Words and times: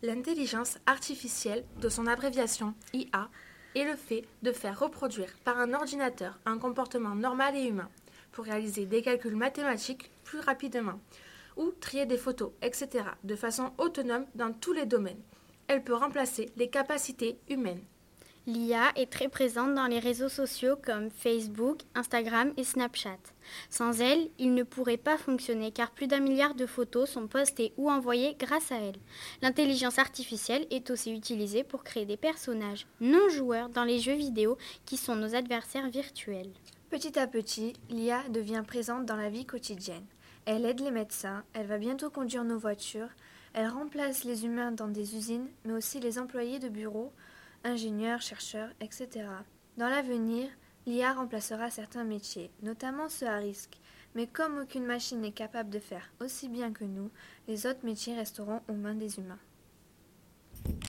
L'intelligence 0.00 0.78
artificielle, 0.86 1.64
de 1.80 1.88
son 1.88 2.06
abréviation 2.06 2.74
IA, 2.92 3.28
est 3.74 3.84
le 3.84 3.96
fait 3.96 4.24
de 4.42 4.52
faire 4.52 4.78
reproduire 4.78 5.36
par 5.42 5.58
un 5.58 5.74
ordinateur 5.74 6.38
un 6.46 6.58
comportement 6.58 7.16
normal 7.16 7.56
et 7.56 7.64
humain 7.64 7.88
pour 8.30 8.44
réaliser 8.44 8.86
des 8.86 9.02
calculs 9.02 9.34
mathématiques 9.34 10.12
plus 10.22 10.38
rapidement 10.38 11.00
ou 11.56 11.72
trier 11.80 12.06
des 12.06 12.16
photos, 12.16 12.52
etc., 12.62 13.06
de 13.24 13.34
façon 13.34 13.72
autonome 13.78 14.26
dans 14.36 14.52
tous 14.52 14.72
les 14.72 14.86
domaines. 14.86 15.20
Elle 15.66 15.82
peut 15.82 15.94
remplacer 15.94 16.52
les 16.56 16.70
capacités 16.70 17.40
humaines. 17.48 17.82
L'IA 18.48 18.92
est 18.96 19.10
très 19.10 19.28
présente 19.28 19.74
dans 19.74 19.88
les 19.88 19.98
réseaux 19.98 20.30
sociaux 20.30 20.76
comme 20.82 21.10
Facebook, 21.10 21.80
Instagram 21.94 22.54
et 22.56 22.64
Snapchat. 22.64 23.18
Sans 23.68 24.00
elle, 24.00 24.30
il 24.38 24.54
ne 24.54 24.62
pourrait 24.62 24.96
pas 24.96 25.18
fonctionner 25.18 25.70
car 25.70 25.90
plus 25.90 26.06
d'un 26.06 26.20
milliard 26.20 26.54
de 26.54 26.64
photos 26.64 27.10
sont 27.10 27.26
postées 27.26 27.74
ou 27.76 27.90
envoyées 27.90 28.36
grâce 28.38 28.72
à 28.72 28.76
elle. 28.76 28.96
L'intelligence 29.42 29.98
artificielle 29.98 30.66
est 30.70 30.88
aussi 30.88 31.12
utilisée 31.12 31.62
pour 31.62 31.84
créer 31.84 32.06
des 32.06 32.16
personnages 32.16 32.86
non 33.02 33.28
joueurs 33.28 33.68
dans 33.68 33.84
les 33.84 33.98
jeux 33.98 34.16
vidéo 34.16 34.56
qui 34.86 34.96
sont 34.96 35.14
nos 35.14 35.34
adversaires 35.34 35.90
virtuels. 35.90 36.54
Petit 36.88 37.18
à 37.18 37.26
petit, 37.26 37.74
l'IA 37.90 38.22
devient 38.30 38.64
présente 38.66 39.04
dans 39.04 39.16
la 39.16 39.28
vie 39.28 39.44
quotidienne. 39.44 40.06
Elle 40.46 40.64
aide 40.64 40.80
les 40.80 40.90
médecins, 40.90 41.44
elle 41.52 41.66
va 41.66 41.76
bientôt 41.76 42.08
conduire 42.08 42.44
nos 42.44 42.58
voitures, 42.58 43.10
elle 43.52 43.68
remplace 43.68 44.24
les 44.24 44.46
humains 44.46 44.72
dans 44.72 44.88
des 44.88 45.16
usines, 45.16 45.48
mais 45.66 45.74
aussi 45.74 46.00
les 46.00 46.18
employés 46.18 46.58
de 46.58 46.70
bureaux, 46.70 47.12
ingénieurs, 47.64 48.20
chercheurs, 48.20 48.70
etc. 48.80 49.26
Dans 49.76 49.88
l'avenir, 49.88 50.48
l'IA 50.86 51.12
remplacera 51.12 51.70
certains 51.70 52.04
métiers, 52.04 52.50
notamment 52.62 53.08
ceux 53.08 53.26
à 53.26 53.36
risque. 53.36 53.78
Mais 54.14 54.26
comme 54.26 54.58
aucune 54.58 54.86
machine 54.86 55.20
n'est 55.20 55.32
capable 55.32 55.70
de 55.70 55.78
faire 55.78 56.10
aussi 56.20 56.48
bien 56.48 56.72
que 56.72 56.84
nous, 56.84 57.10
les 57.46 57.66
autres 57.66 57.84
métiers 57.84 58.16
resteront 58.16 58.60
aux 58.68 58.74
mains 58.74 58.94
des 58.94 59.18
humains. 59.18 59.38